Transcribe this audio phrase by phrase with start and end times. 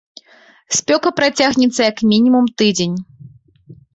[0.77, 2.95] Спёка працягнецца як мінімум тыдзень.